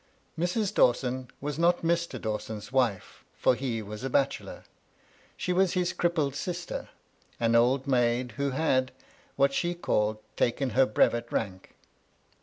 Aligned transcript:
Mrs. 0.35 0.73
Dawson 0.73 1.27
was 1.39 1.59
not 1.59 1.83
Mr. 1.83 2.19
Dawson's 2.19 2.71
wife, 2.71 3.23
for 3.35 3.53
he 3.53 3.83
was 3.83 4.03
a 4.03 4.09
bachelor. 4.09 4.63
She 5.37 5.53
was 5.53 5.73
his 5.73 5.93
crippled 5.93 6.33
sister, 6.33 6.89
an 7.39 7.53
old 7.53 7.85
maid, 7.85 8.31
who 8.31 8.49
had, 8.49 8.91
what 9.35 9.53
she 9.53 9.75
called, 9.75 10.17
taken 10.35 10.71
her 10.71 10.87
brevet 10.87 11.31
rank. 11.31 11.75